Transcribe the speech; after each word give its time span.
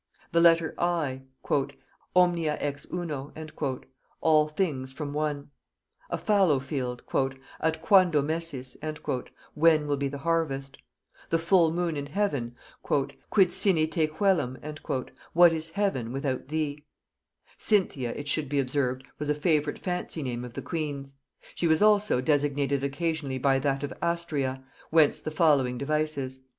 The 0.31 0.41
letter 0.41 0.73
I, 0.79 1.21
"Omnia 2.15 2.57
ex 2.59 2.87
uno" 2.91 3.31
(All 4.19 4.47
things 4.47 4.91
from 4.91 5.13
one). 5.13 5.51
A 6.09 6.17
fallow 6.17 6.59
field, 6.59 7.03
"At 7.59 7.83
quando 7.83 8.23
messis" 8.23 8.75
(When 9.53 9.85
will 9.85 9.97
be 9.97 10.07
the 10.07 10.17
harvest)? 10.17 10.79
The 11.29 11.37
full 11.37 11.71
moon 11.71 11.95
in 11.97 12.07
heaven, 12.07 12.55
"Quid 12.81 13.51
sine 13.53 13.87
te 13.87 14.07
coelum" 14.07 14.57
(What 15.33 15.53
is 15.53 15.69
heaven 15.69 16.11
without 16.11 16.47
thee)? 16.47 16.83
Cynthia, 17.59 18.09
it 18.15 18.27
should 18.27 18.49
be 18.49 18.57
observed, 18.59 19.03
was 19.19 19.29
a 19.29 19.35
favorite 19.35 19.77
fancy 19.77 20.23
name 20.23 20.43
of 20.43 20.55
the 20.55 20.63
queen's; 20.63 21.13
she 21.53 21.67
was 21.67 21.79
also 21.83 22.21
designated 22.21 22.83
occasionally 22.83 23.37
by 23.37 23.59
that 23.59 23.83
of 23.83 23.93
Astræa, 24.01 24.63
whence 24.89 25.19
the 25.19 25.29
following 25.29 25.77
devices. 25.77 26.41